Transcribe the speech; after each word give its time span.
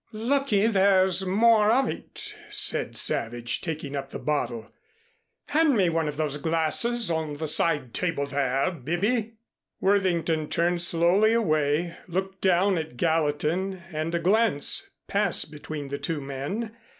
"Lucky 0.13 0.65
there's 0.65 1.27
more 1.27 1.69
of 1.71 1.87
it," 1.87 2.33
said 2.49 2.97
Savage, 2.97 3.61
taking 3.61 3.95
up 3.95 4.09
the 4.09 4.17
bottle. 4.17 4.71
"Hand 5.49 5.75
me 5.77 5.89
one 5.89 6.07
of 6.07 6.17
those 6.17 6.37
glasses 6.39 7.11
on 7.11 7.33
the 7.35 7.47
side 7.47 7.93
table 7.93 8.25
there, 8.25 8.71
Bibby." 8.71 9.33
Worthington 9.79 10.49
turned 10.49 10.81
slowly 10.81 11.33
away, 11.33 11.95
looked 12.07 12.41
down 12.41 12.79
at 12.79 12.97
Gallatin 12.97 13.83
and 13.91 14.15
a 14.15 14.19
glance 14.19 14.89
passed 15.07 15.51
between 15.51 15.89
the 15.89 15.99
two 15.99 16.19
men. 16.19 16.75